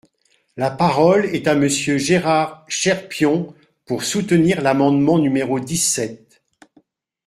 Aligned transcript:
La 0.57 0.71
parole 0.71 1.27
est 1.27 1.47
à 1.47 1.53
Monsieur 1.53 1.99
Gérard 1.99 2.65
Cherpion, 2.67 3.53
pour 3.85 4.01
soutenir 4.03 4.59
l’amendement 4.63 5.19
numéro 5.19 5.59
dix-sept. 5.59 6.41